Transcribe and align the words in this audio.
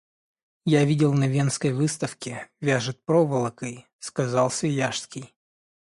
Я 0.65 0.83
видел 0.83 1.13
на 1.13 1.27
Венской 1.27 1.73
выставке, 1.73 2.49
вяжет 2.59 3.05
проволокой,— 3.05 3.85
сказал 3.99 4.49
Свияжский. 4.49 5.35